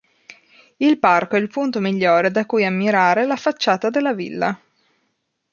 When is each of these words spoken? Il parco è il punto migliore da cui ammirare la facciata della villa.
Il 0.77 0.97
parco 0.97 1.35
è 1.35 1.39
il 1.39 1.47
punto 1.47 1.79
migliore 1.79 2.31
da 2.31 2.47
cui 2.47 2.65
ammirare 2.65 3.27
la 3.27 3.35
facciata 3.35 3.91
della 3.91 4.15
villa. 4.15 4.59